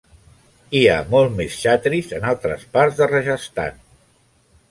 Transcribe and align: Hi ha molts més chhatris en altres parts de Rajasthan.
Hi 0.79 0.79
ha 0.93 0.95
molts 1.09 1.35
més 1.41 1.57
chhatris 1.65 2.09
en 2.19 2.25
altres 2.31 2.65
parts 2.77 2.97
de 3.01 3.09
Rajasthan. 3.13 3.77